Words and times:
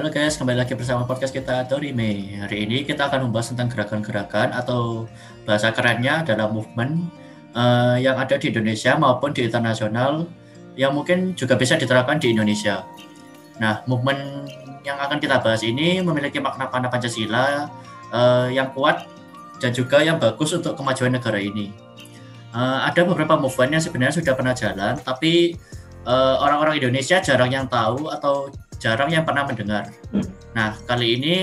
Halo 0.00 0.08
guys, 0.08 0.40
kembali 0.40 0.64
lagi 0.64 0.72
bersama 0.72 1.04
podcast 1.04 1.28
kita 1.28 1.68
Dorime. 1.68 2.40
Hari 2.40 2.64
ini 2.64 2.88
kita 2.88 3.12
akan 3.12 3.28
membahas 3.28 3.52
tentang 3.52 3.68
gerakan-gerakan 3.68 4.48
atau 4.48 5.04
bahasa 5.44 5.76
kerennya 5.76 6.24
adalah 6.24 6.48
movement 6.48 7.12
uh, 7.52 8.00
yang 8.00 8.16
ada 8.16 8.40
di 8.40 8.48
Indonesia 8.48 8.96
maupun 8.96 9.36
di 9.36 9.44
internasional 9.44 10.24
yang 10.72 10.96
mungkin 10.96 11.36
juga 11.36 11.52
bisa 11.60 11.76
diterapkan 11.76 12.16
di 12.16 12.32
Indonesia. 12.32 12.80
Nah, 13.60 13.84
movement 13.84 14.48
yang 14.88 14.96
akan 14.96 15.20
kita 15.20 15.36
bahas 15.36 15.60
ini 15.68 16.00
memiliki 16.00 16.40
makna-makna 16.40 16.88
Pancasila 16.88 17.68
uh, 18.08 18.48
yang 18.48 18.72
kuat 18.72 19.04
dan 19.60 19.76
juga 19.76 20.00
yang 20.00 20.16
bagus 20.16 20.56
untuk 20.56 20.80
kemajuan 20.80 21.12
negara 21.12 21.36
ini. 21.36 21.76
Uh, 22.56 22.88
ada 22.88 23.04
beberapa 23.04 23.36
movement 23.36 23.76
yang 23.76 23.84
sebenarnya 23.84 24.16
sudah 24.16 24.32
pernah 24.32 24.56
jalan, 24.56 24.96
tapi 24.96 25.60
orang-orang 26.08 26.80
uh, 26.80 26.88
Indonesia 26.88 27.20
jarang 27.20 27.52
yang 27.52 27.68
tahu 27.68 28.08
atau 28.08 28.48
jarang 28.80 29.12
yang 29.12 29.22
pernah 29.28 29.44
mendengar. 29.44 29.92
Hmm. 30.10 30.24
Nah, 30.56 30.74
kali 30.88 31.20
ini 31.20 31.36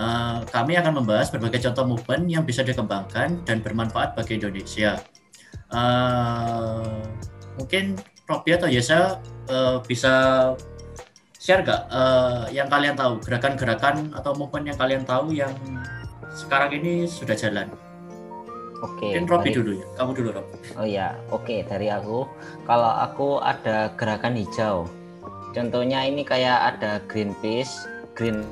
uh, 0.00 0.42
kami 0.48 0.80
akan 0.80 1.04
membahas 1.04 1.28
berbagai 1.28 1.68
contoh 1.70 1.94
movement 1.94 2.26
yang 2.26 2.42
bisa 2.42 2.64
dikembangkan 2.64 3.44
dan 3.44 3.60
bermanfaat 3.60 4.16
bagi 4.16 4.40
Indonesia. 4.40 4.98
Uh, 5.70 7.04
mungkin 7.60 7.94
Robi 8.26 8.56
atau 8.56 8.66
Yesa 8.66 9.20
uh, 9.52 9.78
bisa 9.84 10.12
share 11.38 11.62
gak 11.62 11.86
uh, 11.92 12.50
yang 12.50 12.66
kalian 12.66 12.98
tahu 12.98 13.22
gerakan-gerakan 13.22 14.10
atau 14.16 14.34
movement 14.34 14.74
yang 14.74 14.78
kalian 14.80 15.02
tahu 15.06 15.30
yang 15.30 15.52
sekarang 16.34 16.74
ini 16.80 17.06
sudah 17.06 17.36
jalan. 17.36 17.70
Oke. 18.80 19.12
Mungkin 19.12 19.28
Robi 19.28 19.50
dulu 19.52 19.70
ya. 19.76 19.86
Kamu 20.00 20.10
dulu 20.16 20.28
Rob. 20.32 20.46
Oh 20.80 20.88
ya, 20.88 21.12
oke 21.28 21.68
dari 21.68 21.92
aku. 21.92 22.24
Kalau 22.64 22.92
aku 22.96 23.28
ada 23.44 23.92
gerakan 23.92 24.40
hijau 24.40 24.88
Contohnya 25.50 26.06
ini 26.06 26.22
kayak 26.22 26.76
ada 26.76 27.02
Greenpeace, 27.10 27.88
Green 28.14 28.46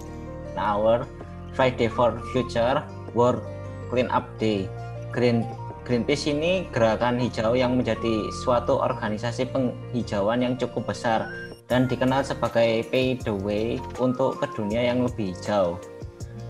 Hour, 0.58 1.06
Friday 1.54 1.86
for 1.86 2.14
Future, 2.34 2.82
World 3.14 3.42
Clean 3.90 4.10
Up 4.10 4.26
Day. 4.42 4.66
Green 5.14 5.46
Greenpeace 5.88 6.28
ini 6.28 6.68
gerakan 6.68 7.16
hijau 7.16 7.56
yang 7.56 7.80
menjadi 7.80 8.28
suatu 8.44 8.76
organisasi 8.76 9.48
penghijauan 9.48 10.44
yang 10.44 10.54
cukup 10.60 10.92
besar 10.92 11.32
dan 11.64 11.88
dikenal 11.88 12.20
sebagai 12.20 12.84
pay 12.92 13.16
the 13.16 13.32
way 13.32 13.80
untuk 13.96 14.36
ke 14.36 14.46
dunia 14.52 14.92
yang 14.92 15.00
lebih 15.00 15.32
hijau. 15.32 15.80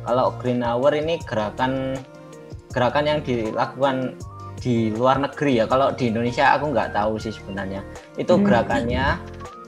Kalau 0.03 0.35
Green 0.43 0.65
Hour 0.65 0.91
ini 0.97 1.23
gerakan 1.23 1.95
gerakan 2.75 3.05
yang 3.07 3.21
dilakukan 3.23 4.19
di 4.59 4.91
luar 4.91 5.23
negeri 5.23 5.63
ya. 5.63 5.65
Kalau 5.71 5.95
di 5.95 6.11
Indonesia 6.11 6.59
aku 6.59 6.75
nggak 6.75 6.91
tahu 6.95 7.15
sih 7.23 7.31
sebenarnya. 7.31 7.83
Itu 8.19 8.39
hmm. 8.39 8.43
gerakannya 8.43 9.05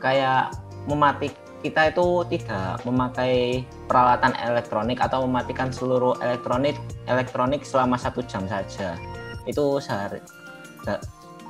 kayak 0.03 0.51
mematik 0.89 1.37
kita 1.61 1.93
itu 1.93 2.25
tidak 2.33 2.81
memakai 2.89 3.65
peralatan 3.85 4.33
elektronik 4.41 4.97
atau 4.97 5.29
mematikan 5.29 5.69
seluruh 5.69 6.17
elektronik 6.25 6.81
elektronik 7.05 7.61
selama 7.65 8.01
satu 8.01 8.25
jam 8.25 8.49
saja. 8.49 8.97
Itu 9.45 9.77
sehari 9.77 10.21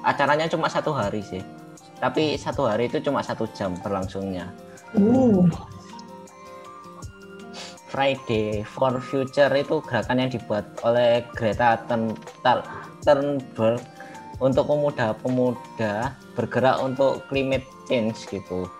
acaranya 0.05 0.49
cuma 0.49 0.69
satu 0.69 0.93
hari 0.93 1.23
sih. 1.23 1.43
Tapi 2.01 2.37
satu 2.41 2.65
hari 2.65 2.89
itu 2.89 2.99
cuma 3.05 3.21
satu 3.21 3.45
jam 3.53 3.77
berlangsungnya. 3.85 4.49
Uh. 4.97 5.45
Friday 7.91 8.63
for 8.63 9.03
Future 9.03 9.51
itu 9.51 9.83
gerakan 9.83 10.23
yang 10.23 10.31
dibuat 10.31 10.63
oleh 10.87 11.27
Greta 11.35 11.75
Thunberg 13.03 13.83
untuk 14.41 14.65
pemuda-pemuda 14.71 16.15
bergerak 16.39 16.79
untuk 16.81 17.27
climate 17.27 17.67
change 17.91 18.31
gitu 18.31 18.71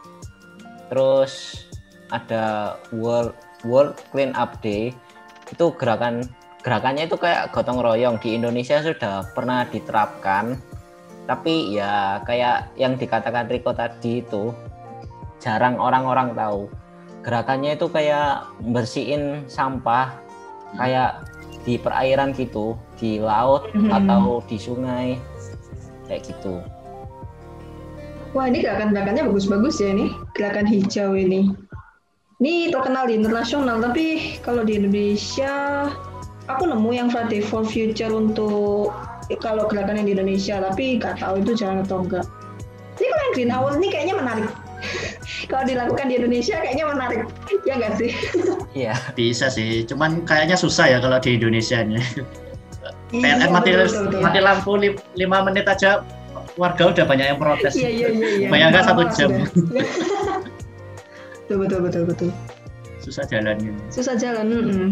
terus 0.91 1.65
ada 2.11 2.77
World 2.91 3.33
World 3.63 3.97
Clean 4.11 4.35
Up 4.35 4.59
Day. 4.61 4.93
Itu 5.49 5.73
gerakan 5.79 6.27
gerakannya 6.67 7.07
itu 7.07 7.17
kayak 7.17 7.55
gotong 7.55 7.81
royong. 7.81 8.19
Di 8.19 8.37
Indonesia 8.37 8.83
sudah 8.83 9.31
pernah 9.33 9.65
diterapkan. 9.71 10.59
Tapi 11.31 11.79
ya 11.79 12.19
kayak 12.27 12.75
yang 12.75 12.99
dikatakan 12.99 13.47
Riko 13.47 13.71
tadi 13.71 14.21
itu 14.21 14.51
jarang 15.39 15.79
orang-orang 15.79 16.35
tahu. 16.35 16.67
Gerakannya 17.23 17.79
itu 17.79 17.87
kayak 17.87 18.51
bersihin 18.65 19.47
sampah 19.47 20.11
kayak 20.75 21.23
di 21.63 21.77
perairan 21.77 22.33
gitu 22.33 22.75
di 22.97 23.21
laut 23.21 23.69
mm-hmm. 23.71 23.93
atau 23.93 24.41
di 24.49 24.57
sungai 24.57 25.21
kayak 26.09 26.25
gitu 26.25 26.65
Wah 28.31 28.47
ini 28.47 28.63
gerakan-gerakannya 28.63 29.27
bagus-bagus 29.27 29.83
ya 29.83 29.91
ini 29.91 30.15
gerakan 30.39 30.63
hijau 30.63 31.19
ini. 31.19 31.51
Ini 32.39 32.71
terkenal 32.71 33.11
di 33.11 33.19
internasional 33.19 33.83
tapi 33.83 34.39
kalau 34.47 34.63
di 34.63 34.79
Indonesia 34.79 35.91
aku 36.47 36.71
nemu 36.71 36.91
yang 36.95 37.09
Friday 37.11 37.43
for 37.43 37.67
Future 37.67 38.15
untuk 38.15 38.95
kalau 39.43 39.67
gerakan 39.67 39.99
yang 39.99 40.07
di 40.07 40.15
Indonesia 40.15 40.63
tapi 40.63 41.03
nggak 41.03 41.19
tahu 41.19 41.43
itu 41.43 41.59
jalan 41.59 41.83
atau 41.83 42.07
enggak. 42.07 42.27
Ini 43.03 43.07
kalau 43.11 43.23
yang 43.23 43.35
Green 43.35 43.51
Hour 43.51 43.73
ini 43.83 43.89
kayaknya 43.91 44.15
menarik. 44.15 44.51
kalau 45.51 45.65
dilakukan 45.67 46.07
di 46.09 46.15
Indonesia 46.17 46.57
kayaknya 46.63 46.85
menarik, 46.87 47.21
ya 47.67 47.75
nggak 47.77 47.95
sih? 47.99 48.11
Iya. 48.71 48.95
Bisa 49.19 49.51
sih, 49.51 49.83
cuman 49.83 50.23
kayaknya 50.23 50.55
susah 50.55 50.87
ya 50.87 50.99
kalau 51.03 51.19
di 51.19 51.35
Indonesia. 51.35 51.83
PLN 53.11 53.43
iya, 53.43 53.51
mati, 53.51 53.75
betul, 53.75 54.07
betul, 54.07 54.21
mati 54.23 54.39
lampu 54.39 54.73
lima 55.19 55.43
menit 55.43 55.67
aja 55.67 56.07
warga 56.61 56.93
udah 56.93 57.05
banyak 57.09 57.27
yang 57.33 57.41
protes. 57.41 57.73
Iya 57.73 57.89
iya 57.89 58.09
iya. 58.13 58.29
iya. 58.45 58.49
Bayangkan 58.53 58.83
satu 58.85 59.03
jam. 59.17 59.31
betul 61.49 61.57
betul 61.65 61.81
betul 61.89 62.03
betul. 62.05 62.31
Susah 63.01 63.25
jalannya. 63.25 63.73
Susah 63.89 64.15
jalan. 64.21 64.45
Mm 64.45 64.61
-mm. 64.69 64.91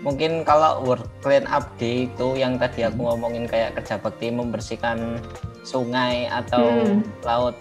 Mungkin 0.00 0.46
kalau 0.48 0.80
World 0.88 1.04
Clean 1.20 1.44
Up 1.52 1.68
Day 1.76 2.08
itu 2.08 2.28
yang 2.40 2.56
tadi 2.56 2.86
aku 2.86 2.96
ngomongin 3.12 3.44
kayak 3.44 3.76
kerja 3.76 4.00
bakti 4.00 4.32
membersihkan 4.32 5.20
sungai 5.66 6.30
atau 6.30 6.64
hmm. 6.64 7.02
laut 7.26 7.58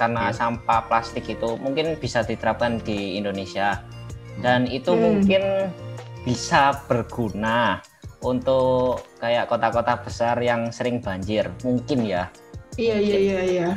karena 0.00 0.32
yeah. 0.32 0.34
sampah 0.34 0.88
plastik 0.88 1.28
itu 1.28 1.60
mungkin 1.60 2.00
bisa 2.00 2.24
diterapkan 2.24 2.80
di 2.80 3.20
Indonesia 3.20 3.84
dan 4.40 4.64
itu 4.66 4.96
hmm. 4.96 5.00
mungkin 5.04 5.42
bisa 6.24 6.80
berguna 6.88 7.84
untuk 8.20 9.04
kayak 9.18 9.48
kota-kota 9.48 10.00
besar 10.04 10.36
yang 10.40 10.68
sering 10.68 11.00
banjir. 11.00 11.48
Mungkin 11.64 12.04
ya. 12.04 12.28
Iya 12.76 12.96
iya 13.00 13.18
iya 13.18 13.40
iya. 13.44 13.68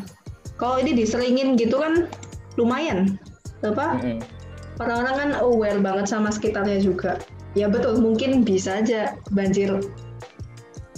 Kalau 0.60 0.80
ini 0.80 0.94
diseringin 0.96 1.56
gitu 1.56 1.80
kan 1.80 2.08
lumayan. 2.60 3.18
Apa? 3.64 3.96
Mm-hmm. 4.00 4.20
orang-orang 4.82 5.16
kan 5.16 5.30
aware 5.38 5.80
banget 5.80 6.06
sama 6.10 6.34
sekitarnya 6.34 6.82
juga. 6.82 7.22
Ya 7.54 7.70
betul. 7.70 8.02
Mungkin 8.02 8.44
bisa 8.44 8.82
aja 8.82 9.16
banjir. 9.32 9.80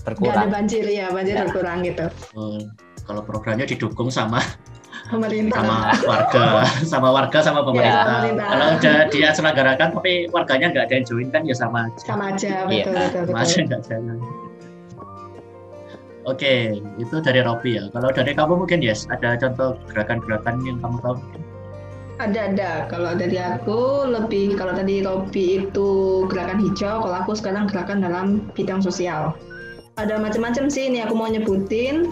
Berkurang 0.07 0.31
Gak 0.31 0.37
ada 0.37 0.47
banjir 0.49 0.85
ya 0.87 1.11
banjir 1.11 1.35
ya. 1.35 1.41
berkurang 1.45 1.83
gitu. 1.83 2.07
Hmm, 2.33 2.71
kalau 3.03 3.21
programnya 3.25 3.67
didukung 3.67 4.09
sama 4.09 4.39
pemerintah 5.05 5.61
sama 5.61 5.77
warga 6.09 6.45
sama 6.81 7.09
warga 7.13 7.39
sama 7.45 7.59
iya, 7.61 7.67
pemerintah, 7.69 8.17
ya, 8.25 8.45
kalau 8.49 8.67
udah 8.73 8.97
dia 9.13 9.27
selenggarakan 9.37 9.89
tapi 9.93 10.13
warganya 10.33 10.67
nggak 10.73 10.83
ada 10.89 10.93
yang 10.97 11.05
join 11.05 11.27
kan 11.29 11.41
ya 11.45 11.55
sama 11.55 11.89
aja 11.89 12.01
sama 12.01 12.25
aja 12.33 12.53
betul 12.65 12.93
ya, 12.93 13.05
betul, 13.09 13.21
betul, 13.29 13.41
aja 13.41 13.57
nggak 13.69 13.81
jalan 13.85 14.17
Oke, 16.25 16.81
itu 16.97 17.21
dari 17.21 17.37
Robi 17.45 17.77
ya. 17.77 17.85
Kalau 17.93 18.09
dari 18.09 18.33
kamu 18.33 18.65
mungkin 18.65 18.81
yes, 18.81 19.05
ada 19.13 19.37
contoh 19.37 19.77
gerakan-gerakan 19.93 20.57
yang 20.65 20.81
kamu 20.81 20.97
tahu? 21.05 21.21
Ada 22.17 22.49
ada. 22.49 22.71
Kalau 22.89 23.13
dari 23.13 23.37
aku 23.37 24.09
lebih 24.09 24.57
kalau 24.57 24.73
tadi 24.73 25.05
Robi 25.05 25.61
itu 25.61 25.89
gerakan 26.25 26.65
hijau, 26.65 27.05
kalau 27.05 27.15
aku 27.21 27.37
sekarang 27.37 27.69
gerakan 27.69 28.01
dalam 28.01 28.41
bidang 28.57 28.81
sosial. 28.81 29.37
Ada 30.01 30.17
macam-macam 30.17 30.65
sih 30.65 30.89
ini 30.89 31.05
aku 31.05 31.13
mau 31.13 31.29
nyebutin 31.29 32.09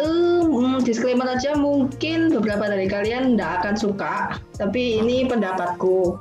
uh, 0.00 0.78
disclaimer 0.80 1.28
aja 1.28 1.52
mungkin 1.56 2.32
beberapa 2.32 2.68
dari 2.70 2.88
kalian 2.88 3.36
tidak 3.36 3.50
akan 3.62 3.74
suka, 3.76 4.14
tapi 4.56 5.02
ini 5.02 5.28
pendapatku. 5.28 6.16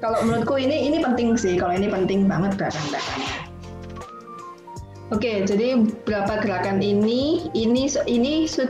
Kalau 0.00 0.18
menurutku 0.24 0.60
ini 0.60 0.88
ini 0.88 1.00
penting 1.00 1.34
sih, 1.34 1.56
kalau 1.56 1.74
ini 1.74 1.88
penting 1.88 2.28
banget 2.28 2.56
gerakan-gerakannya. 2.60 3.32
Oke, 5.12 5.44
jadi 5.44 5.84
beberapa 5.84 6.40
gerakan 6.40 6.80
ini 6.80 7.52
ini 7.52 7.88
ini 8.08 8.48
su 8.48 8.64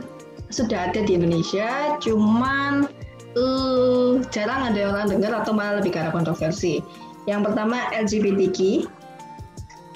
sudah 0.53 0.91
ada 0.91 1.01
di 1.03 1.17
Indonesia, 1.17 1.97
cuman 1.99 2.87
uh, 3.35 4.21
jarang 4.31 4.71
ada 4.71 4.93
orang 4.93 5.07
dengar 5.11 5.31
atau 5.43 5.51
malah 5.51 5.79
lebih 5.79 5.95
karena 5.95 6.11
kontroversi. 6.13 6.79
Yang 7.25 7.51
pertama 7.51 7.89
LGBTQ, 7.91 8.85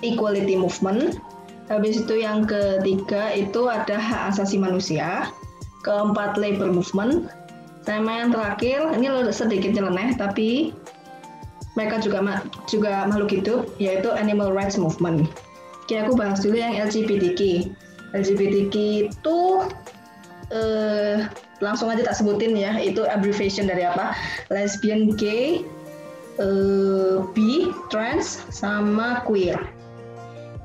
Equality 0.02 0.56
Movement, 0.58 1.22
Habis 1.70 2.02
itu 2.02 2.26
yang 2.26 2.50
ketiga 2.50 3.30
itu 3.38 3.70
ada 3.70 3.96
hak 3.96 4.34
asasi 4.34 4.58
manusia. 4.58 5.30
Keempat 5.86 6.36
labor 6.36 6.74
movement. 6.74 7.30
Sama 7.86 8.26
yang 8.26 8.30
terakhir 8.36 8.98
ini 8.98 9.08
sedikit 9.32 9.72
nyeleneh 9.72 10.18
tapi 10.18 10.76
mereka 11.78 12.02
juga 12.04 12.44
juga 12.68 13.08
makhluk 13.08 13.32
hidup 13.40 13.60
yaitu 13.80 14.10
animal 14.12 14.52
rights 14.52 14.76
movement. 14.76 15.30
Oke, 15.86 15.96
aku 15.96 16.18
bahas 16.18 16.44
dulu 16.44 16.60
yang 16.60 16.76
LGBTQ. 16.76 17.72
LGBTQ 18.14 18.76
itu 19.10 19.40
eh, 20.52 21.30
langsung 21.64 21.92
aja 21.92 22.04
tak 22.04 22.18
sebutin 22.18 22.56
ya 22.56 22.80
itu 22.80 23.04
abbreviation 23.06 23.68
dari 23.68 23.84
apa 23.84 24.16
lesbian 24.52 25.14
gay 25.16 25.64
uh, 26.40 27.28
bi 27.36 27.70
trans 27.92 28.44
sama 28.50 29.22
queer 29.28 29.60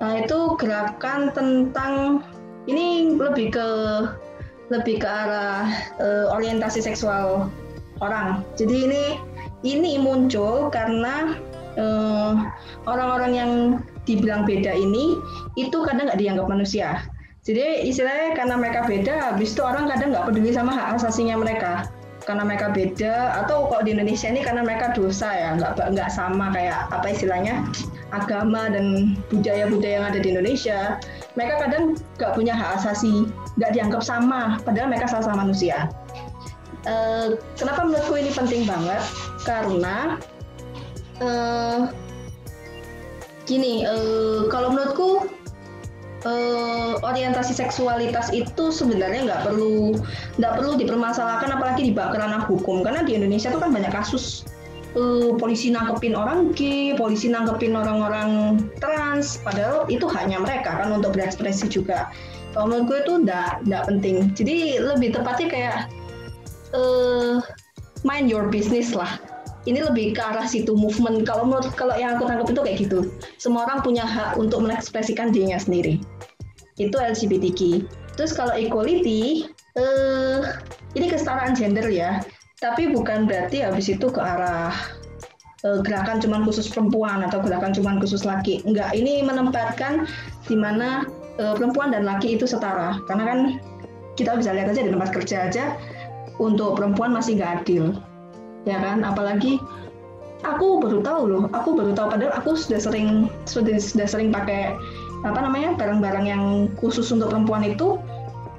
nah 0.04 0.20
itu 0.20 0.52
gerakan 0.60 1.32
tentang 1.32 2.20
ini 2.68 3.16
lebih 3.16 3.56
ke 3.56 3.68
lebih 4.68 5.00
ke 5.00 5.08
arah 5.08 5.64
uh, 5.96 6.28
orientasi 6.36 6.84
seksual 6.84 7.48
orang. 8.04 8.44
Jadi 8.60 8.84
ini 8.84 9.04
ini 9.64 9.96
muncul 9.96 10.68
karena 10.68 11.40
orang-orang 12.84 13.32
uh, 13.32 13.38
yang 13.40 13.50
dibilang 14.04 14.44
beda 14.44 14.76
ini 14.76 15.16
itu 15.56 15.80
kadang 15.88 16.12
nggak 16.12 16.20
dianggap 16.20 16.46
manusia. 16.52 17.00
Jadi 17.44 17.88
istilahnya 17.88 18.36
karena 18.36 18.56
mereka 18.60 18.84
beda, 18.84 19.32
habis 19.32 19.56
itu 19.56 19.64
orang 19.64 19.88
kadang 19.88 20.12
nggak 20.12 20.32
peduli 20.32 20.52
sama 20.52 20.72
hak 20.72 21.00
asasinya 21.00 21.40
mereka 21.40 21.88
karena 22.24 22.42
mereka 22.44 22.72
beda 22.72 23.44
atau 23.44 23.68
kok 23.68 23.84
di 23.84 23.92
Indonesia 23.92 24.28
ini 24.32 24.40
karena 24.40 24.64
mereka 24.64 24.96
dosa 24.96 25.28
ya 25.32 25.48
nggak 25.60 25.92
nggak 25.92 26.10
sama 26.10 26.50
kayak 26.56 26.88
apa 26.88 27.06
istilahnya 27.12 27.64
agama 28.12 28.70
dan 28.72 29.18
budaya-budaya 29.28 29.94
yang 30.00 30.06
ada 30.08 30.18
di 30.22 30.28
Indonesia. 30.32 30.80
Mereka 31.36 31.54
kadang 31.68 31.84
nggak 32.16 32.32
punya 32.32 32.54
hak 32.56 32.80
asasi 32.80 33.28
nggak 33.60 33.70
dianggap 33.76 34.02
sama 34.02 34.56
padahal 34.64 34.88
mereka 34.88 35.06
sama-sama 35.10 35.44
manusia. 35.44 35.92
Uh, 36.84 37.40
kenapa 37.56 37.88
menurutku 37.88 38.14
ini 38.16 38.30
penting 38.32 38.62
banget? 38.68 39.02
Karena 39.44 40.20
uh, 41.20 41.88
gini 43.44 43.84
uh, 43.84 44.48
kalau 44.48 44.72
menurutku 44.72 45.28
uh, 46.24 47.00
orientasi 47.04 47.54
seksualitas 47.54 48.32
itu 48.34 48.72
sebenarnya 48.72 49.28
nggak 49.28 49.42
perlu 49.48 49.96
nggak 50.40 50.52
perlu 50.58 50.72
dipermasalahkan 50.80 51.52
apalagi 51.54 51.88
di 51.88 51.92
ranah 51.94 52.44
hukum 52.48 52.82
karena 52.82 53.04
di 53.04 53.16
Indonesia 53.16 53.52
itu 53.52 53.60
kan 53.60 53.70
banyak 53.70 53.92
kasus 53.92 54.44
uh, 54.96 55.36
polisi 55.36 55.70
nangkepin 55.70 56.16
orang 56.16 56.50
gay, 56.56 56.96
polisi 56.96 57.28
nangkepin 57.30 57.76
orang-orang 57.76 58.60
trans, 58.80 59.38
padahal 59.42 59.86
itu 59.92 60.08
hanya 60.10 60.40
mereka 60.40 60.80
kan 60.80 60.90
untuk 60.94 61.14
berekspresi 61.14 61.68
juga. 61.68 62.10
Kalau 62.54 62.70
menurut 62.70 62.86
gue 62.86 62.98
itu 63.02 63.12
nggak 63.26 63.66
nggak 63.66 63.84
penting. 63.90 64.16
Jadi 64.38 64.78
lebih 64.78 65.10
tepatnya 65.10 65.48
kayak 65.50 65.76
uh, 66.70 67.42
mind 68.06 68.30
your 68.30 68.46
business 68.46 68.94
lah 68.94 69.18
ini 69.64 69.80
lebih 69.80 70.12
ke 70.12 70.20
arah 70.20 70.44
situ 70.44 70.76
movement. 70.76 71.24
Kalau 71.24 71.48
menurut 71.48 71.72
kalau 71.72 71.96
yang 71.96 72.16
aku 72.16 72.28
tangkap 72.28 72.48
itu 72.52 72.60
kayak 72.60 72.78
gitu. 72.84 72.98
Semua 73.40 73.64
orang 73.64 73.80
punya 73.80 74.04
hak 74.04 74.36
untuk 74.36 74.60
mengekspresikan 74.60 75.32
dirinya 75.32 75.56
sendiri. 75.56 76.00
Itu 76.76 77.00
LGBTQ. 77.00 77.88
Terus 78.14 78.32
kalau 78.36 78.52
equality, 78.54 79.48
eh, 79.76 80.40
ini 80.94 81.06
kesetaraan 81.08 81.56
gender 81.56 81.88
ya. 81.88 82.20
Tapi 82.60 82.92
bukan 82.92 83.26
berarti 83.26 83.64
habis 83.64 83.88
itu 83.88 84.06
ke 84.12 84.20
arah 84.20 84.72
eh, 85.64 85.80
gerakan 85.80 86.20
cuman 86.20 86.44
khusus 86.44 86.68
perempuan 86.68 87.24
atau 87.24 87.40
gerakan 87.40 87.72
cuman 87.72 87.96
khusus 87.98 88.28
laki. 88.28 88.60
Enggak, 88.68 88.92
ini 88.92 89.24
menempatkan 89.24 90.04
di 90.44 90.56
mana 90.60 91.08
eh, 91.40 91.54
perempuan 91.56 91.88
dan 91.96 92.04
laki 92.04 92.36
itu 92.36 92.44
setara. 92.44 93.00
Karena 93.08 93.24
kan 93.24 93.38
kita 94.14 94.36
bisa 94.36 94.52
lihat 94.52 94.70
aja 94.70 94.84
di 94.84 94.92
tempat 94.92 95.10
kerja 95.10 95.36
aja 95.50 95.64
untuk 96.38 96.76
perempuan 96.78 97.14
masih 97.14 97.38
nggak 97.38 97.64
adil 97.64 97.94
ya 98.64 98.76
kan? 98.80 99.04
Apalagi 99.04 99.60
aku 100.44 100.80
baru 100.80 101.00
tahu 101.00 101.22
loh 101.24 101.44
aku 101.56 101.72
baru 101.72 101.96
tahu 101.96 102.06
padahal 102.12 102.32
aku 102.36 102.52
sudah 102.52 102.76
sering 102.76 103.32
sudah 103.48 103.80
sudah 103.80 104.04
sering 104.04 104.28
pakai 104.28 104.76
apa 105.24 105.40
namanya 105.40 105.72
barang-barang 105.80 106.26
yang 106.28 106.44
khusus 106.76 107.08
untuk 107.12 107.32
perempuan 107.32 107.64
itu. 107.64 107.96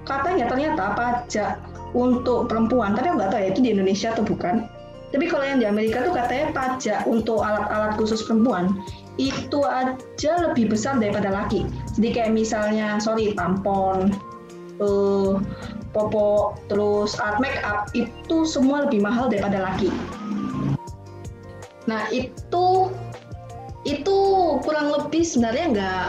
Katanya 0.06 0.46
ternyata 0.46 0.94
pajak 0.94 1.62
untuk 1.98 2.46
perempuan 2.46 2.94
tapi 2.94 3.10
aku 3.10 3.18
nggak 3.18 3.32
tahu 3.34 3.42
ya 3.42 3.50
itu 3.50 3.62
di 3.62 3.70
Indonesia 3.74 4.14
atau 4.14 4.26
bukan. 4.26 4.70
Tapi 5.14 5.32
kalau 5.32 5.46
yang 5.48 5.62
di 5.62 5.68
Amerika 5.70 6.04
tuh 6.04 6.12
katanya 6.12 6.52
pajak 6.52 7.00
untuk 7.08 7.40
alat-alat 7.40 7.96
khusus 7.96 8.26
perempuan 8.26 8.76
itu 9.16 9.64
aja 9.64 10.32
lebih 10.44 10.76
besar 10.76 11.00
daripada 11.00 11.32
laki. 11.32 11.64
Jadi 11.96 12.10
kayak 12.12 12.32
misalnya 12.36 13.00
sorry 13.00 13.32
tampon 13.32 14.12
uh, 14.84 15.40
popok, 15.96 16.60
terus 16.68 17.16
art 17.24 17.40
make 17.40 17.56
up 17.64 17.88
itu 17.96 18.44
semua 18.44 18.84
lebih 18.84 19.00
mahal 19.00 19.32
daripada 19.32 19.64
laki. 19.64 19.88
Nah 21.88 22.12
itu 22.12 22.92
itu 23.88 24.18
kurang 24.66 24.92
lebih 24.92 25.24
sebenarnya 25.24 25.66
nggak 25.72 26.06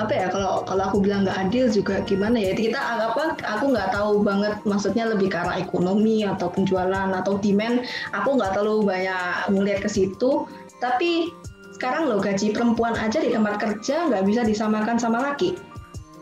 apa 0.00 0.12
ya 0.12 0.26
kalau 0.32 0.64
kalau 0.64 0.88
aku 0.88 0.98
bilang 1.04 1.24
nggak 1.24 1.48
adil 1.48 1.72
juga 1.72 2.04
gimana 2.04 2.36
ya? 2.36 2.52
Kita 2.52 2.76
apa 2.76 3.40
aku 3.40 3.72
nggak 3.72 3.96
tahu 3.96 4.20
banget 4.20 4.60
maksudnya 4.68 5.08
lebih 5.08 5.32
arah 5.32 5.56
ekonomi 5.56 6.28
atau 6.28 6.52
penjualan 6.52 7.08
atau 7.16 7.40
demand. 7.40 7.88
Aku 8.12 8.36
nggak 8.36 8.52
terlalu 8.52 8.92
banyak 8.92 9.48
melihat 9.48 9.88
ke 9.88 9.90
situ. 9.90 10.44
Tapi 10.82 11.32
sekarang 11.72 12.10
loh 12.10 12.20
gaji 12.20 12.52
perempuan 12.52 12.94
aja 13.00 13.16
di 13.22 13.32
tempat 13.32 13.56
kerja 13.56 14.10
nggak 14.10 14.22
bisa 14.28 14.42
disamakan 14.44 14.98
sama 15.00 15.18
laki 15.18 15.71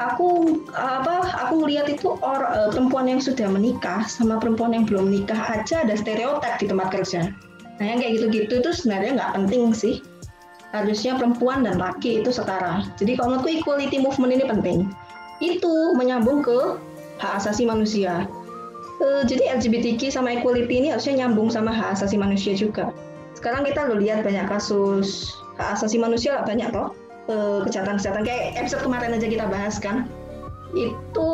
aku 0.00 0.58
apa 0.72 1.28
aku 1.44 1.68
lihat 1.68 1.92
itu 1.92 2.16
or, 2.24 2.40
uh, 2.48 2.72
perempuan 2.72 3.04
yang 3.04 3.20
sudah 3.20 3.46
menikah 3.52 4.08
sama 4.08 4.40
perempuan 4.40 4.72
yang 4.72 4.88
belum 4.88 5.12
menikah 5.12 5.36
aja 5.52 5.84
ada 5.84 5.92
stereotip 5.94 6.56
di 6.56 6.66
tempat 6.66 6.88
kerja. 6.88 7.28
Nah 7.78 7.84
yang 7.84 8.00
kayak 8.00 8.12
gitu-gitu 8.20 8.64
itu 8.64 8.70
sebenarnya 8.72 9.20
nggak 9.20 9.32
penting 9.36 9.62
sih. 9.76 10.00
Harusnya 10.72 11.18
perempuan 11.18 11.66
dan 11.66 11.76
laki 11.76 12.22
itu 12.22 12.30
setara. 12.32 12.86
Jadi 12.96 13.18
kalau 13.18 13.36
menurutku 13.36 13.50
equality 13.60 13.98
movement 14.00 14.32
ini 14.32 14.44
penting. 14.46 14.78
Itu 15.42 15.96
menyambung 15.98 16.46
ke 16.46 16.78
hak 17.20 17.32
asasi 17.42 17.68
manusia. 17.68 18.24
Uh, 19.00 19.24
jadi 19.24 19.56
LGBTQ 19.56 20.12
sama 20.12 20.36
equality 20.40 20.80
ini 20.80 20.88
harusnya 20.92 21.24
nyambung 21.26 21.48
sama 21.48 21.72
hak 21.72 21.98
asasi 21.98 22.16
manusia 22.16 22.56
juga. 22.56 22.92
Sekarang 23.34 23.64
kita 23.64 23.88
lo 23.88 23.96
lihat 23.96 24.22
banyak 24.22 24.46
kasus 24.48 25.32
hak 25.60 25.76
asasi 25.76 26.00
manusia 26.00 26.40
banyak 26.44 26.72
toh 26.72 26.92
kejahatan-kejahatan 27.28 28.24
kayak 28.24 28.56
episode 28.56 28.84
kemarin 28.86 29.16
aja 29.16 29.26
kita 29.28 29.46
bahas 29.50 29.76
kan. 29.76 30.08
Itu 30.72 31.28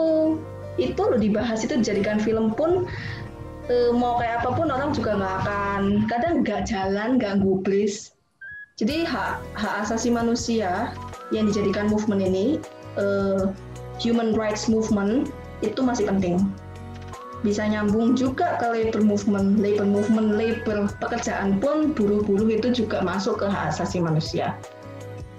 itu 0.76 1.00
lo 1.00 1.16
dibahas 1.16 1.64
itu 1.64 1.80
dijadikan 1.80 2.20
film 2.20 2.52
pun 2.52 2.84
e, 3.68 3.92
mau 3.96 4.20
kayak 4.20 4.44
apa 4.44 4.50
pun 4.56 4.68
orang 4.68 4.92
juga 4.92 5.16
nggak 5.16 5.34
akan 5.44 5.82
kadang 6.04 6.34
nggak 6.44 6.68
jalan 6.68 7.16
nggak 7.16 7.40
gubris 7.40 8.12
jadi 8.76 9.08
hak 9.08 9.40
hak 9.56 9.88
asasi 9.88 10.12
manusia 10.12 10.92
yang 11.32 11.48
dijadikan 11.48 11.88
movement 11.88 12.20
ini 12.20 12.60
e, 13.00 13.04
human 13.96 14.36
rights 14.36 14.68
movement 14.68 15.32
itu 15.64 15.80
masih 15.80 16.04
penting. 16.12 16.44
Bisa 17.40 17.64
nyambung 17.64 18.12
juga 18.12 18.60
ke 18.60 18.68
labor 18.68 19.00
movement. 19.00 19.64
Labor 19.64 19.88
movement 19.88 20.36
labor 20.36 20.92
pekerjaan 21.00 21.56
pun 21.56 21.96
buruh-buruh 21.96 22.52
itu 22.52 22.84
juga 22.84 23.00
masuk 23.00 23.40
ke 23.40 23.48
hak 23.48 23.72
asasi 23.72 23.96
manusia 23.96 24.52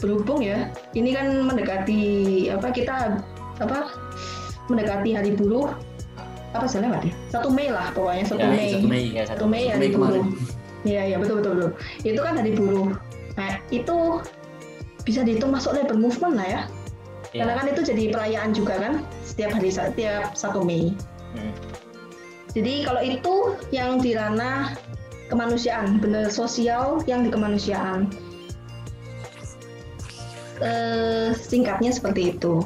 berhubung 0.01 0.41
ya. 0.43 0.69
Ini 0.93 1.09
kan 1.13 1.27
mendekati 1.45 2.01
apa 2.53 2.67
kita 2.73 3.21
apa 3.61 3.79
mendekati 4.69 5.13
hari 5.17 5.31
buruh. 5.33 5.73
Apa 6.55 6.65
sih 6.65 6.79
lewat 6.79 7.05
ya? 7.05 7.13
Satu 7.29 7.49
Mei 7.51 7.69
lah 7.69 7.91
pokoknya 7.91 8.23
satu 8.25 8.41
ya, 8.41 8.49
Mei. 8.49 8.71
satu 8.71 8.87
Mei 8.87 9.05
ya 9.11 9.23
satu 9.27 9.45
Mei 9.45 9.65
hari 9.67 9.91
buruh. 9.91 10.25
iya 10.87 11.01
iya 11.13 11.17
betul 11.19 11.43
betul 11.43 11.53
betul. 11.59 11.71
Itu 12.07 12.21
kan 12.23 12.33
hari 12.39 12.51
buruh. 12.55 12.95
Nah 13.35 13.59
itu 13.69 14.23
bisa 15.03 15.21
dihitung 15.23 15.51
masuk 15.51 15.75
labor 15.75 15.99
movement 15.99 16.35
lah 16.39 16.47
ya. 16.47 16.61
Ya. 17.35 17.43
karena 17.43 17.53
kan 17.59 17.65
itu 17.75 17.81
jadi 17.83 18.03
perayaan 18.09 18.49
juga 18.55 18.73
kan 18.79 18.93
setiap 19.27 19.51
hari 19.59 19.69
setiap 19.69 20.31
satu 20.33 20.63
Mei. 20.63 20.95
Hmm. 21.35 21.51
jadi 22.55 22.87
kalau 22.87 23.01
itu 23.03 23.35
yang 23.75 23.99
di 23.99 24.15
ranah 24.15 24.73
kemanusiaan 25.27 25.99
benar 25.99 26.31
sosial 26.31 27.03
yang 27.03 27.27
di 27.27 27.29
kemanusiaan 27.29 28.07
eh, 30.61 31.29
singkatnya 31.35 31.91
seperti 31.93 32.35
itu. 32.37 32.65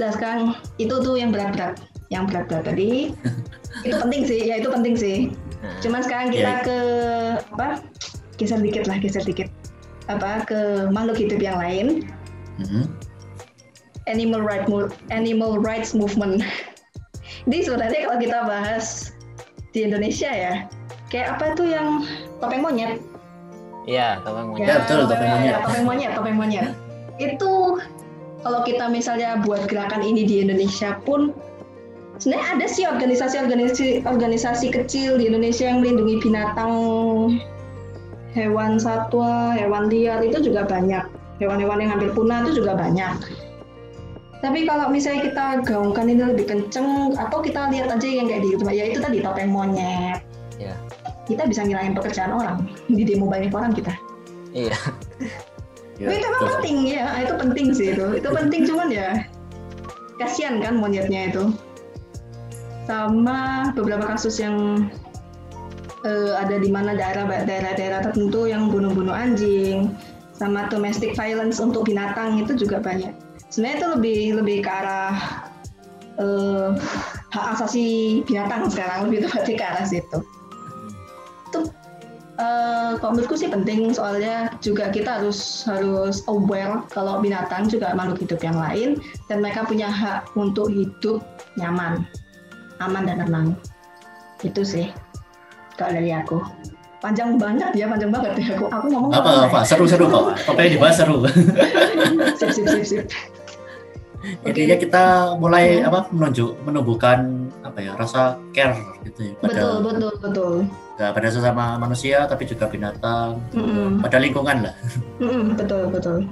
Nah, 0.00 0.10
sekarang 0.10 0.56
itu 0.80 0.94
tuh 1.04 1.14
yang 1.20 1.30
berat-berat, 1.30 1.78
yang 2.08 2.26
berat-berat 2.26 2.64
tadi 2.72 3.12
itu 3.86 3.96
penting 3.98 4.22
sih, 4.26 4.40
ya 4.48 4.58
itu 4.58 4.68
penting 4.72 4.94
sih. 4.96 5.18
Nah. 5.62 5.78
Cuman 5.78 6.00
sekarang 6.02 6.28
kita 6.34 6.52
yeah. 6.58 6.64
ke 6.64 6.78
apa? 7.54 7.68
Geser 8.40 8.58
dikit 8.58 8.90
lah, 8.90 8.98
geser 8.98 9.22
dikit. 9.22 9.48
Apa 10.10 10.42
ke 10.48 10.90
makhluk 10.90 11.20
hidup 11.20 11.38
yang 11.38 11.60
lain. 11.60 11.86
Mm-hmm. 12.58 12.84
Animal 14.10 14.42
right 14.42 14.66
animal 15.14 15.62
rights 15.62 15.94
movement. 15.94 16.42
Ini 17.46 17.66
sebenarnya 17.66 18.06
kalau 18.06 18.18
kita 18.18 18.38
bahas 18.46 19.14
di 19.70 19.86
Indonesia 19.86 20.30
ya, 20.30 20.66
kayak 21.10 21.38
apa 21.38 21.54
tuh 21.54 21.70
yang 21.70 22.06
topeng 22.42 22.62
monyet? 22.62 22.98
Iya, 23.86 24.22
topeng 24.22 24.54
monyet. 24.54 24.68
Ya, 24.70 24.74
betul, 24.86 25.00
topeng 25.10 25.30
monyet. 25.30 25.54
Topeng 25.58 25.84
monyet, 25.84 26.10
topeng 26.14 26.36
monyet. 26.38 26.66
Itu 27.18 27.52
kalau 28.42 28.60
kita 28.62 28.86
misalnya 28.90 29.42
buat 29.42 29.66
gerakan 29.66 30.02
ini 30.02 30.22
di 30.26 30.42
Indonesia 30.42 30.98
pun 31.02 31.34
sebenarnya 32.18 32.46
ada 32.58 32.66
sih 32.70 32.84
organisasi-organisasi 32.86 34.06
organisasi 34.06 34.70
kecil 34.70 35.18
di 35.18 35.26
Indonesia 35.30 35.66
yang 35.66 35.82
melindungi 35.82 36.22
binatang 36.22 36.72
hewan 38.34 38.78
satwa, 38.78 39.54
hewan 39.58 39.90
liar 39.90 40.22
itu 40.22 40.38
juga 40.38 40.62
banyak. 40.66 41.02
Hewan-hewan 41.42 41.82
yang 41.82 41.90
hampir 41.98 42.14
punah 42.14 42.46
itu 42.46 42.62
juga 42.62 42.78
banyak. 42.78 43.18
Tapi 44.42 44.66
kalau 44.66 44.90
misalnya 44.90 45.26
kita 45.26 45.46
gaungkan 45.62 46.06
ini 46.10 46.22
lebih 46.34 46.46
kenceng, 46.50 47.14
atau 47.14 47.38
kita 47.38 47.70
lihat 47.70 47.94
aja 47.94 48.06
yang 48.06 48.26
kayak 48.26 48.42
di 48.42 48.54
YouTube, 48.54 48.74
ya 48.74 48.90
itu 48.90 48.98
tadi 48.98 49.22
topeng 49.22 49.50
monyet. 49.50 50.22
Kita 51.28 51.46
bisa 51.46 51.62
ngilangin 51.62 51.94
pekerjaan 51.94 52.34
orang 52.34 52.66
di 52.90 53.02
demo 53.06 53.30
banyak 53.30 53.54
orang 53.54 53.72
kita. 53.72 53.94
Iya. 54.52 54.76
Ya, 56.00 56.08
itu 56.18 56.24
emang 56.26 56.44
penting 56.58 56.76
ya, 56.88 57.06
itu 57.22 57.34
penting 57.38 57.66
sih 57.70 57.86
itu. 57.94 58.06
Itu 58.18 58.28
penting 58.34 58.66
cuman 58.66 58.88
ya 58.90 59.08
kasihan 60.18 60.58
kan 60.58 60.78
monyetnya 60.82 61.30
itu. 61.30 61.54
Sama 62.90 63.70
beberapa 63.78 64.10
kasus 64.10 64.42
yang 64.42 64.88
eh, 66.02 66.32
ada 66.34 66.58
di 66.58 66.66
mana 66.72 66.98
daerah 66.98 67.26
daerah-daerah 67.46 68.02
tertentu 68.10 68.50
yang 68.50 68.66
bunuh-bunuh 68.72 69.14
anjing, 69.14 69.94
sama 70.34 70.66
domestic 70.66 71.14
violence 71.14 71.62
untuk 71.62 71.86
binatang 71.86 72.42
itu 72.42 72.58
juga 72.58 72.82
banyak. 72.82 73.14
Sebenarnya 73.52 73.76
itu 73.78 73.88
lebih 73.94 74.20
lebih 74.42 74.56
ke 74.66 74.70
arah 74.70 75.14
eh, 76.18 76.68
hak 77.30 77.46
asasi 77.54 77.86
binatang 78.26 78.66
sekarang 78.66 79.06
lebih 79.06 79.28
tepatnya 79.28 79.54
ke 79.54 79.64
arah 79.64 79.86
situ. 79.86 80.18
Eh, 82.40 82.92
kalau 82.96 83.12
menurutku 83.12 83.36
sih 83.36 83.52
penting 83.52 83.92
soalnya 83.92 84.48
juga 84.64 84.88
kita 84.88 85.20
harus 85.20 85.68
harus 85.68 86.24
aware 86.32 86.80
kalau 86.88 87.20
binatang 87.20 87.68
juga 87.68 87.92
makhluk 87.92 88.24
hidup 88.24 88.40
yang 88.40 88.56
lain 88.56 88.96
dan 89.28 89.44
mereka 89.44 89.68
punya 89.68 89.84
hak 89.92 90.32
untuk 90.32 90.72
hidup 90.72 91.20
nyaman, 91.60 92.08
aman 92.80 93.04
dan 93.04 93.20
tenang. 93.20 93.48
Itu 94.40 94.64
sih 94.64 94.88
kalau 95.76 95.92
dari 95.92 96.08
aku. 96.16 96.40
Panjang 97.04 97.34
banget 97.34 97.74
ya, 97.74 97.90
panjang 97.90 98.14
banget 98.14 98.32
ya 98.40 98.56
aku. 98.56 98.64
Aku 98.70 98.86
ngomong 98.88 99.10
apa 99.12 99.30
apa 99.50 99.60
seru-seru 99.66 100.06
kok 100.08 100.38
topengnya 100.46 100.78
dibahas 100.78 100.96
seru 101.02 101.26
Sip, 102.38 102.48
sip, 102.54 102.64
sip, 102.64 102.84
sip. 102.86 103.04
intinya 104.46 104.78
kita 104.78 105.04
mulai 105.34 105.82
apa 105.82 106.06
menunjuk 106.14 106.54
menumbuhkan 106.62 107.50
apa 107.66 107.82
ya 107.82 107.98
rasa 107.98 108.38
care 108.54 108.78
gitu 109.02 109.18
ya 109.26 109.34
pada 109.42 109.50
Betul, 109.50 109.74
betul, 109.82 110.12
betul. 110.22 110.54
Nggak 110.96 111.10
pada 111.16 111.28
sesama 111.32 111.80
manusia 111.80 112.28
tapi 112.28 112.44
juga 112.44 112.68
binatang 112.68 113.40
Mm-mm. 113.56 114.04
pada 114.04 114.20
lingkungan 114.20 114.68
lah 114.68 114.74
Mm-mm, 115.22 115.56
betul, 115.56 115.88
betul. 115.88 116.28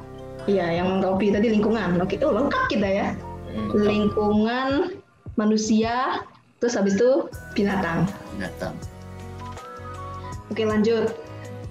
Iya, 0.49 0.81
yang 0.81 1.05
Robi 1.05 1.29
tadi 1.29 1.53
lingkungan. 1.53 2.01
Oke, 2.01 2.17
oh, 2.25 2.33
lengkap 2.33 2.65
kita 2.73 2.89
ya. 2.89 3.09
Hmm. 3.53 3.69
Lingkungan, 3.77 4.97
manusia, 5.37 6.25
terus 6.63 6.79
habis 6.79 6.97
itu 6.97 7.29
binatang. 7.53 8.09
binatang 8.37 8.73
Oke 10.51 10.67
lanjut. 10.67 11.15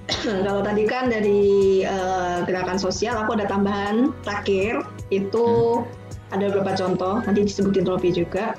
Kalau 0.45 0.61
tadi 0.65 0.83
kan 0.89 1.11
dari 1.11 1.83
eh, 1.83 2.37
gerakan 2.47 2.79
sosial, 2.79 3.19
aku 3.19 3.37
ada 3.37 3.45
tambahan 3.45 4.15
terakhir 4.23 4.81
itu 5.11 5.81
ada 6.31 6.49
beberapa 6.49 6.77
contoh. 6.77 7.21
Nanti 7.25 7.45
disebutin 7.45 7.85
Robi 7.85 8.15
juga. 8.15 8.55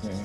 Hmm. 0.00 0.24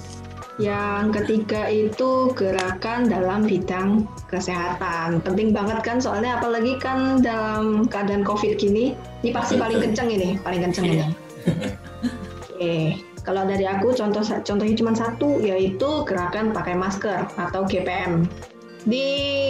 Yang 0.55 1.19
ketiga 1.19 1.67
itu 1.67 2.31
gerakan 2.31 3.11
dalam 3.11 3.43
bidang 3.43 4.07
kesehatan. 4.31 5.19
Penting 5.19 5.51
banget 5.51 5.83
kan 5.83 5.99
soalnya 5.99 6.39
apalagi 6.39 6.79
kan 6.79 7.19
dalam 7.19 7.83
keadaan 7.91 8.23
COVID 8.23 8.55
gini, 8.55 8.95
ini 8.95 9.35
pasti 9.35 9.59
paling 9.59 9.83
kenceng 9.83 10.07
ini, 10.07 10.39
paling 10.39 10.63
kenceng 10.63 10.85
ini. 10.87 11.05
Oke, 12.55 13.03
kalau 13.27 13.43
dari 13.43 13.67
aku 13.67 13.91
contoh 13.91 14.23
contohnya 14.23 14.75
cuma 14.79 14.95
satu 14.95 15.43
yaitu 15.43 16.07
gerakan 16.07 16.55
pakai 16.55 16.79
masker 16.79 17.27
atau 17.35 17.67
GPM. 17.67 18.23
Di 18.85 19.01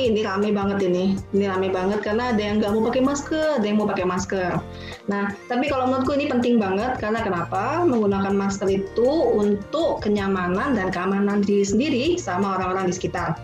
ini 0.08 0.24
rame 0.24 0.56
banget 0.56 0.88
ini, 0.88 1.20
ini 1.36 1.44
rame 1.44 1.68
banget 1.68 2.00
karena 2.00 2.32
ada 2.32 2.39
yang 2.39 2.63
nggak 2.63 2.72
mau 2.72 2.88
pakai 2.88 3.04
masker, 3.04 3.60
ada 3.60 3.68
yang 3.68 3.84
mau 3.84 3.88
pakai 3.92 4.08
masker. 4.08 4.63
Nah, 5.12 5.36
tapi 5.51 5.68
kalau 5.68 5.92
menurutku 5.92 6.15
ini 6.15 6.32
penting 6.32 6.56
banget 6.56 6.96
karena 7.04 7.20
kenapa? 7.20 7.84
Menggunakan 7.84 8.32
masker 8.32 8.72
itu 8.72 9.12
untuk 9.36 10.00
kenyamanan 10.00 10.80
dan 10.80 10.88
keamanan 10.88 11.44
diri 11.44 11.68
sendiri 11.68 12.06
sama 12.15 12.56
orang-orang 12.56 12.88
di 12.88 12.96
sekitar. 12.96 13.36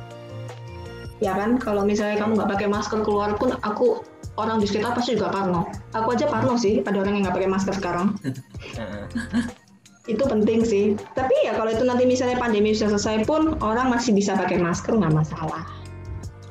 Ya 1.19 1.35
kan, 1.35 1.59
kalau 1.59 1.83
misalnya 1.83 2.23
kamu 2.23 2.39
nggak 2.39 2.51
pakai 2.55 2.67
masker 2.71 2.99
keluar 3.03 3.35
pun 3.35 3.51
aku 3.59 3.99
orang 4.39 4.63
di 4.63 4.71
sekitar 4.71 4.95
pasti 4.95 5.19
juga 5.19 5.27
parno. 5.27 5.67
Aku 5.91 6.15
aja 6.15 6.23
parno 6.23 6.55
sih, 6.55 6.79
ada 6.87 7.03
orang 7.03 7.19
yang 7.19 7.27
nggak 7.27 7.35
pakai 7.35 7.51
masker 7.51 7.75
sekarang 7.75 8.15
itu 10.11 10.23
penting 10.23 10.63
sih. 10.63 10.95
Tapi 11.19 11.35
ya 11.43 11.51
kalau 11.53 11.67
itu 11.67 11.83
nanti 11.83 12.07
misalnya 12.07 12.39
pandemi 12.39 12.71
sudah 12.71 12.95
selesai 12.95 13.27
pun 13.27 13.59
orang 13.59 13.91
masih 13.91 14.15
bisa 14.15 14.39
pakai 14.39 14.55
masker 14.57 14.95
nggak 14.97 15.13
masalah 15.13 15.80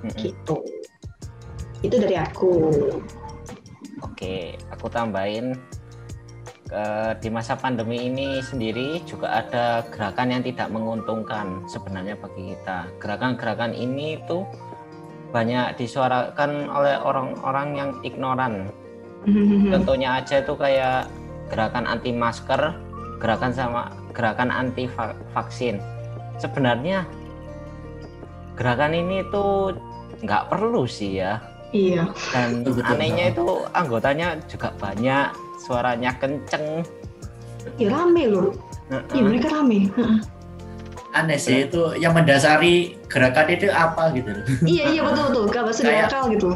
Mm-mm. 0.05 0.21
gitu. 0.21 0.57
Itu 1.81 1.97
dari 1.97 2.17
aku. 2.17 2.53
Oke, 4.05 4.57
aku 4.73 4.87
tambahin 4.89 5.57
di 7.19 7.29
masa 7.35 7.59
pandemi 7.59 8.07
ini 8.07 8.39
sendiri 8.39 9.03
juga 9.03 9.43
ada 9.43 9.83
gerakan 9.91 10.31
yang 10.31 10.43
tidak 10.47 10.71
menguntungkan 10.71 11.67
sebenarnya 11.67 12.15
bagi 12.15 12.55
kita. 12.55 12.87
Gerakan-gerakan 13.03 13.75
ini 13.75 14.23
tuh 14.31 14.47
banyak 15.35 15.75
disuarakan 15.75 16.71
oleh 16.71 16.95
orang-orang 17.03 17.69
yang 17.75 17.91
ignoran. 18.07 18.71
Contohnya 19.75 20.23
aja 20.23 20.47
itu 20.47 20.55
kayak 20.55 21.11
gerakan 21.51 21.91
anti 21.91 22.15
masker, 22.15 22.79
gerakan 23.19 23.51
sama 23.51 23.91
gerakan 24.15 24.55
anti 24.55 24.87
va- 24.95 25.19
vaksin. 25.35 25.83
Sebenarnya 26.39 27.03
gerakan 28.55 28.95
ini 28.95 29.27
tuh 29.35 29.75
nggak 30.19 30.43
perlu 30.47 30.83
sih 30.85 31.19
ya. 31.19 31.39
Iya. 31.71 32.11
Dan 32.31 32.67
Betul, 32.67 32.83
betul. 32.83 32.93
anehnya 32.93 33.25
itu 33.31 33.47
anggotanya 33.71 34.29
juga 34.45 34.75
banyak, 34.75 35.31
suaranya 35.57 36.11
kenceng. 36.17 36.83
Ya 37.77 37.89
rame 37.89 38.25
loh. 38.27 38.51
Iya 38.91 38.99
Heeh. 39.07 39.23
mereka 39.23 39.49
rame. 39.53 39.87
Heeh. 39.89 40.19
aneh 41.11 41.35
sih 41.35 41.67
itu 41.67 41.99
yang 41.99 42.15
mendasari 42.15 42.95
gerakan 43.11 43.51
itu 43.51 43.67
apa 43.67 44.15
gitu 44.15 44.31
loh 44.31 44.47
iya 44.63 44.85
iya 44.89 45.03
betul 45.03 45.27
betul. 45.27 45.45
Gak 45.51 45.65
masuk 45.67 45.83
di 45.83 45.91
Kayak- 45.91 46.07
akal 46.07 46.23
gitu. 46.31 46.51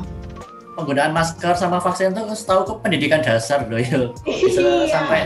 penggunaan 0.74 1.10
masker 1.10 1.54
sama 1.54 1.78
vaksin 1.78 2.10
itu 2.10 2.22
setahu 2.32 2.62
ke 2.62 2.72
pendidikan 2.80 3.18
dasar 3.18 3.66
loh 3.66 3.74
ya 3.76 4.14
bisa 4.22 4.62
Iya. 4.62 4.86
sampai 4.88 5.20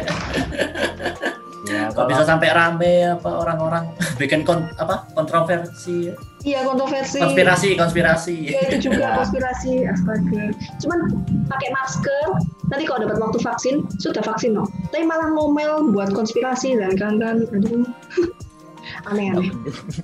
Ya, 1.69 1.81
kok 1.87 1.95
kalau 1.95 2.09
bisa 2.09 2.25
sampai 2.25 2.49
rame 2.49 2.93
apa 3.07 3.29
orang-orang 3.31 3.93
bikin 4.19 4.43
kon, 4.43 4.67
apa 4.77 5.07
kontroversi 5.13 6.11
Iya 6.41 6.63
kontroversi. 6.63 7.19
konspirasi 7.19 7.69
konspirasi 7.75 8.37
Ya 8.47 8.61
itu 8.65 8.91
juga 8.91 9.11
konspirasi. 9.19 9.87
Astaga. 9.87 10.51
Cuman 10.79 10.99
pakai 11.47 11.69
masker. 11.73 12.27
Nanti 12.69 12.85
kalau 12.85 13.01
dapat 13.03 13.19
waktu 13.19 13.39
vaksin 13.39 13.75
sudah 13.97 14.21
vaksin 14.21 14.53
loh. 14.53 14.67
Tapi 14.89 15.03
malah 15.03 15.31
ngomel 15.31 15.91
buat 15.91 16.11
konspirasi 16.11 16.75
dan 16.75 16.95
kan-kan. 16.95 17.47
Aduh. 17.49 17.87
Aneh-aneh. 19.05 19.51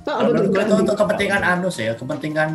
Oh, 0.04 0.28
betul, 0.28 0.52
itu 0.54 0.75
untuk 0.76 0.97
kepentingan 0.97 1.40
anus 1.40 1.76
ya 1.76 1.92
kepentingan 1.92 2.50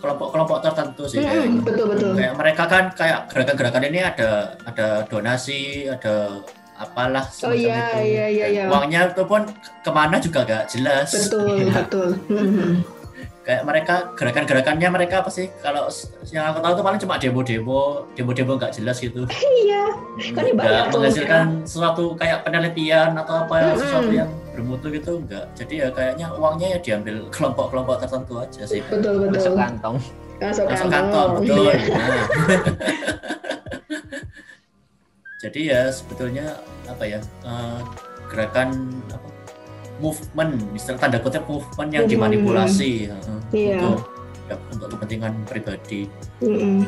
kelompok-kelompok 0.00 0.64
tertentu 0.64 1.04
sih 1.04 1.20
Mm-mm, 1.20 1.28
kayaknya. 1.28 1.60
betul 1.62 1.86
betul. 1.86 2.12
kayak 2.16 2.34
mereka 2.34 2.62
kan 2.64 2.84
kayak 2.90 3.20
gerakan-gerakan 3.28 3.84
ini 3.84 4.00
ada 4.00 4.28
ada 4.64 4.86
donasi 5.04 5.60
ada 5.86 6.40
apalah 6.80 7.22
Oh 7.22 7.52
semacam 7.52 7.60
iya 7.60 7.76
itu. 7.76 7.98
iya 8.02 8.26
iya 8.26 8.46
iya. 8.48 8.64
uangnya 8.66 9.00
itu 9.08 9.22
pun 9.22 9.44
ke 9.80 9.90
mana 9.90 10.16
juga 10.16 10.40
gak 10.42 10.64
jelas 10.66 11.08
Betul 11.12 11.68
betul. 11.76 12.08
Mhm. 12.26 12.72
kayak 13.40 13.64
mereka 13.64 13.94
gerakan-gerakannya 14.14 14.88
mereka 14.90 15.14
apa 15.20 15.28
sih 15.28 15.48
kalau 15.58 15.88
yang 16.28 16.44
aku 16.46 16.60
tahu 16.60 16.72
itu 16.72 16.82
paling 16.82 17.00
cuma 17.00 17.14
demo-demo 17.16 17.80
demo-demo 18.12 18.52
nggak 18.54 18.72
jelas 18.72 18.96
gitu 18.96 19.24
Iya. 19.26 19.84
Kan 20.30 20.42
ini 20.42 20.52
banyak 20.52 20.70
nggak 20.70 20.86
tuh, 20.88 21.00
menghasilkan 21.00 21.44
sesuatu 21.64 22.04
kayak 22.14 22.44
penelitian 22.44 23.16
atau 23.16 23.42
apa 23.42 23.54
ya 23.54 23.64
Mm-mm. 23.66 23.80
sesuatu 23.80 24.10
yang 24.12 24.30
bermutu 24.50 24.86
gitu 24.90 25.10
enggak 25.18 25.44
jadi 25.52 25.74
ya 25.74 25.88
kayaknya 25.90 26.26
uangnya 26.30 26.68
ya 26.70 26.78
diambil 26.80 27.16
kelompok-kelompok 27.34 27.96
tertentu 27.98 28.34
aja 28.38 28.62
sih 28.62 28.80
Betul 28.86 29.14
betul. 29.18 29.34
masuk 29.34 29.54
kantong. 29.56 29.96
Masuk 30.38 30.64
masuk 30.68 30.86
kantong. 30.86 30.92
kantong 30.92 31.30
betul 31.40 31.64
Iya. 31.64 31.74
Nah. 31.90 32.24
Jadi 35.40 35.60
ya 35.64 35.82
sebetulnya 35.88 36.60
apa 36.84 37.04
ya 37.08 37.18
eh, 37.42 37.80
gerakan 38.28 38.92
apa 39.08 39.28
movement 39.96 40.52
istilah 40.72 41.00
tanda 41.00 41.16
kutip 41.18 41.44
movement 41.44 41.90
yang 41.90 42.04
Movement. 42.04 42.36
dimanipulasi 42.36 42.92
eh, 43.08 43.40
Iya. 43.50 43.80
untuk 43.80 43.98
ya, 44.46 44.56
untuk 44.68 44.88
kepentingan 44.94 45.32
pribadi 45.48 46.04
Mm-mm. 46.44 46.84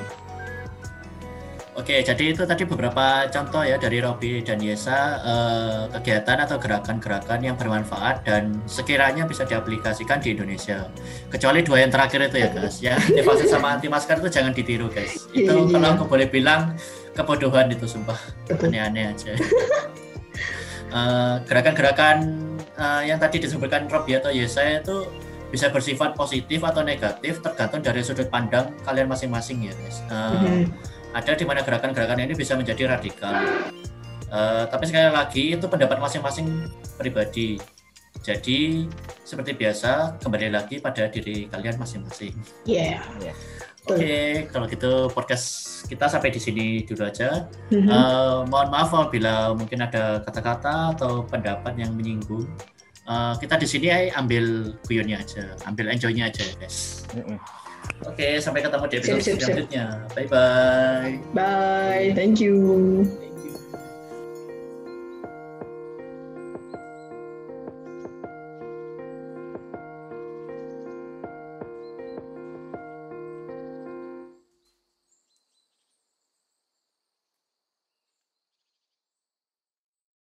Oke, 1.73 2.05
jadi 2.05 2.37
itu 2.37 2.45
tadi 2.45 2.69
beberapa 2.69 3.25
contoh 3.33 3.65
ya 3.65 3.81
dari 3.81 3.97
Robi 3.97 4.45
dan 4.45 4.61
Yesa 4.61 4.99
eh, 5.25 5.83
kegiatan 5.97 6.45
atau 6.45 6.61
gerakan-gerakan 6.61 7.41
yang 7.41 7.57
bermanfaat 7.57 8.29
dan 8.29 8.61
sekiranya 8.69 9.25
bisa 9.25 9.49
diaplikasikan 9.49 10.21
di 10.21 10.37
Indonesia. 10.37 10.93
Kecuali 11.33 11.65
dua 11.65 11.81
yang 11.81 11.89
terakhir 11.89 12.29
itu 12.29 12.45
ya 12.45 12.49
guys, 12.53 12.77
ya 12.77 12.93
anti 12.93 13.25
vaksin 13.25 13.49
sama 13.49 13.73
anti 13.73 13.89
masker 13.89 14.21
itu 14.21 14.29
jangan 14.29 14.53
ditiru 14.53 14.93
guys. 14.93 15.25
Itu 15.33 15.49
Iya. 15.49 15.73
kalau 15.73 15.89
aku 15.97 16.05
boleh 16.13 16.29
bilang 16.29 16.77
kebodohan 17.13 17.69
itu 17.73 17.85
sumpah 17.89 18.19
aneh-aneh 18.49 19.13
aja. 19.13 19.33
Eh, 20.93 21.37
Gerakan-gerakan 21.49 22.17
eh, 22.77 23.03
yang 23.09 23.17
tadi 23.17 23.41
disebutkan 23.41 23.89
Robi 23.89 24.13
atau 24.13 24.29
Yesa 24.29 24.61
itu 24.77 25.09
bisa 25.49 25.73
bersifat 25.73 26.13
positif 26.13 26.61
atau 26.61 26.85
negatif 26.85 27.41
tergantung 27.41 27.81
dari 27.81 28.05
sudut 28.05 28.29
pandang 28.29 28.77
kalian 28.85 29.09
masing-masing 29.09 29.69
ya 29.69 29.73
guys. 29.73 30.05
Mhm. 30.09 30.69
ada 31.13 31.33
di 31.37 31.45
mana 31.45 31.61
gerakan-gerakan 31.61 32.25
ini 32.25 32.33
bisa 32.33 32.57
menjadi 32.57 32.93
radikal. 32.93 33.37
Uh, 34.33 34.65
tapi 34.65 34.89
sekali 34.89 35.13
lagi 35.13 35.57
itu 35.57 35.65
pendapat 35.69 36.01
masing-masing 36.01 36.73
pribadi. 36.97 37.61
Jadi 38.25 38.89
seperti 39.21 39.53
biasa 39.53 40.17
kembali 40.25 40.49
lagi 40.49 40.81
pada 40.81 41.13
diri 41.13 41.53
kalian 41.53 41.77
masing-masing. 41.77 42.33
Yeah. 42.65 43.37
Oke, 43.83 43.99
okay, 43.99 44.27
kalau 44.47 44.71
gitu 44.71 45.11
podcast 45.11 45.47
kita 45.91 46.07
sampai 46.07 46.31
di 46.31 46.39
sini 46.39 46.67
dulu 46.87 47.03
aja. 47.03 47.51
Mhm. 47.75 47.91
Uh, 47.91 48.47
mohon 48.47 48.71
maaf 48.71 48.95
apabila 48.95 49.59
mungkin 49.59 49.83
ada 49.83 50.23
kata-kata 50.23 50.95
atau 50.95 51.27
pendapat 51.27 51.75
yang 51.75 51.91
menyinggung. 51.99 52.47
Uh, 53.03 53.35
kita 53.43 53.59
di 53.59 53.67
sini 53.67 53.91
ambil 54.15 54.79
guyonnya 54.87 55.19
aja, 55.19 55.59
ambil 55.67 55.91
enjoynya 55.91 56.31
aja 56.31 56.47
guys. 56.63 57.03
Mm-mm. 57.11 57.35
Oke, 58.07 58.39
sampai 58.39 58.63
ketemu 58.63 58.85
di 58.87 58.95
episode 59.03 59.19
Sip, 59.19 59.19
sip, 59.19 59.35
sip. 59.35 59.43
selanjutnya. 59.43 59.87
Bye 60.15 60.29
bye. 60.31 61.13
Bye. 61.35 62.09
Thank 62.15 62.39
you. 62.39 63.32